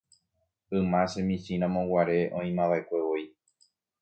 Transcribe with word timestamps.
yma 0.77 1.01
chemichĩramo 1.11 1.81
guare 1.89 2.19
oĩmava'ekuevoi 2.37 3.25